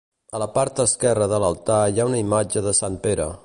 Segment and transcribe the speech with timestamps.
[0.37, 3.33] A la part esquerra de l'altar hi ha una imatge de Sant Pere.